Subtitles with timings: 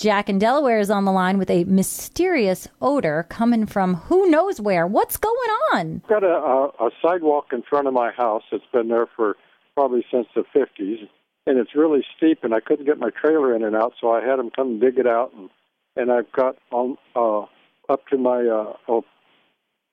[0.00, 4.58] Jack in Delaware is on the line with a mysterious odor coming from who knows
[4.58, 4.86] where.
[4.86, 5.36] What's going
[5.74, 6.00] on?
[6.04, 9.36] I've got a, a, a sidewalk in front of my house that's been there for
[9.74, 11.06] probably since the 50s,
[11.46, 14.24] and it's really steep, and I couldn't get my trailer in and out, so I
[14.24, 15.50] had them come dig it out, and
[15.96, 17.40] and I've got on uh,
[17.92, 19.04] up to my uh, oh,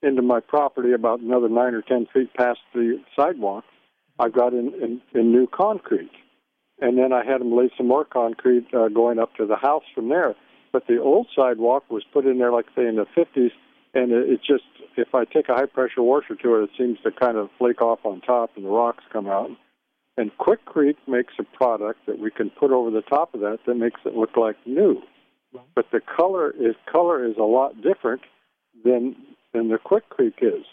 [0.01, 3.65] into my property about another nine or ten feet past the sidewalk.
[4.19, 6.11] I got in, in, in new concrete,
[6.79, 9.83] and then I had them lay some more concrete uh, going up to the house
[9.95, 10.35] from there.
[10.71, 13.51] But the old sidewalk was put in there, like say in the 50s,
[13.93, 14.65] and it, it just
[14.95, 17.81] if I take a high pressure washer to it, it seems to kind of flake
[17.81, 19.49] off on top, and the rocks come out.
[20.17, 23.75] And Quikrete makes a product that we can put over the top of that that
[23.75, 25.01] makes it look like new.
[25.75, 28.21] But the color is color is a lot different
[28.83, 29.15] than
[29.53, 30.65] than the Quikrete is.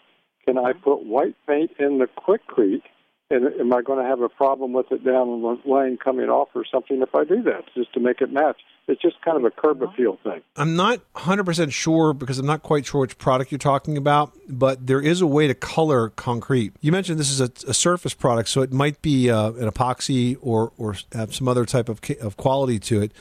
[0.45, 2.83] Can I put white paint in the Quikrete?
[3.31, 6.49] And am I going to have a problem with it down the lane coming off
[6.55, 8.59] or something if I do that, just to make it match?
[8.87, 10.43] It's just kind of a curb appeal thing.
[10.57, 14.87] I'm not 100% sure because I'm not quite sure which product you're talking about, but
[14.87, 16.75] there is a way to color concrete.
[16.83, 20.37] You mentioned this is a, a surface product, so it might be uh, an epoxy
[20.43, 23.13] or, or have some other type of, of quality to it.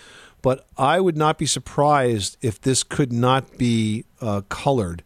[0.42, 5.02] But I would not be surprised if this could not be uh, colored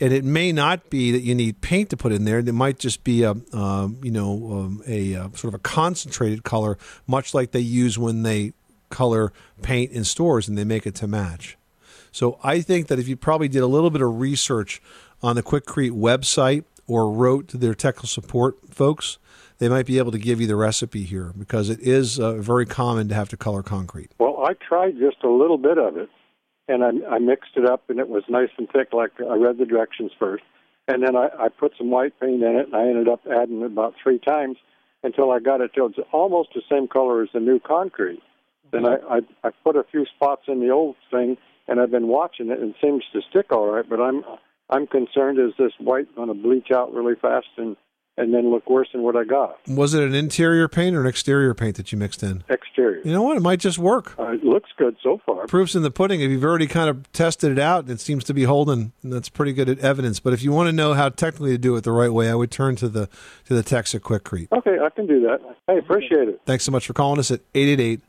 [0.00, 2.38] and it may not be that you need paint to put in there.
[2.38, 6.44] It might just be a um, you know um, a, uh, sort of a concentrated
[6.44, 8.52] color, much like they use when they
[8.90, 9.32] color
[9.62, 11.56] paint in stores and they make it to match.
[12.10, 14.80] So I think that if you probably did a little bit of research
[15.22, 19.18] on the Quikrete website or wrote to their technical support folks,
[19.58, 22.64] they might be able to give you the recipe here because it is uh, very
[22.64, 24.10] common to have to color concrete.
[24.18, 26.08] Well, I tried just a little bit of it
[26.68, 28.92] and I, I mixed it up, and it was nice and thick.
[28.92, 30.44] Like I read the directions first,
[30.86, 33.62] and then I, I put some white paint in it, and I ended up adding
[33.62, 34.56] it about three times
[35.02, 38.22] until I got it till it's almost the same color as the new concrete.
[38.70, 42.08] Then I, I I put a few spots in the old thing, and I've been
[42.08, 43.88] watching it, and it seems to stick all right.
[43.88, 44.22] But I'm
[44.70, 47.76] I'm concerned is this white going to bleach out really fast and
[48.18, 49.58] and then look worse than what I got.
[49.68, 52.44] Was it an interior paint or an exterior paint that you mixed in?
[52.48, 53.00] Exterior.
[53.04, 53.36] You know what?
[53.36, 54.18] It might just work.
[54.18, 55.46] Uh, it looks good so far.
[55.46, 56.20] Proof's in the pudding.
[56.20, 58.92] If you've already kind of tested it out, it seems to be holding.
[59.04, 60.20] That's pretty good evidence.
[60.20, 62.34] But if you want to know how technically to do it the right way, I
[62.34, 63.08] would turn to the
[63.46, 64.48] to the Texa Quikrete.
[64.52, 65.40] Okay, I can do that.
[65.68, 66.40] I appreciate it.
[66.44, 68.00] Thanks so much for calling us at eight eight eight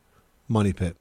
[0.48, 0.96] Money Pit.